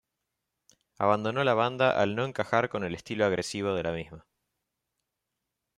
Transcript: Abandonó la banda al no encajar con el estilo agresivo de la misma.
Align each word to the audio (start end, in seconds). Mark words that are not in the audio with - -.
Abandonó 0.97 1.43
la 1.43 1.53
banda 1.53 1.91
al 2.01 2.15
no 2.15 2.25
encajar 2.25 2.69
con 2.69 2.83
el 2.83 2.95
estilo 2.95 3.23
agresivo 3.23 3.75
de 3.75 3.83
la 3.83 3.91
misma. 3.91 4.25